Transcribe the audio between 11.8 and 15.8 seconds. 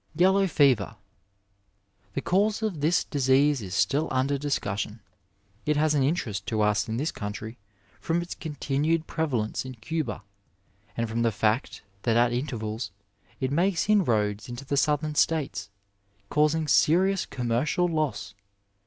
that at intervals it makes inroads into the Southern States,